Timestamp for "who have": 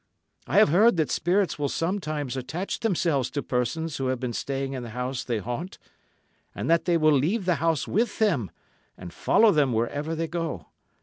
3.97-4.19